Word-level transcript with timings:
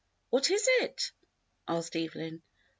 "What 0.31 0.49
is 0.49 0.67
it?" 0.79 1.11
asked 1.67 1.95
Evelyn. 1.95 2.41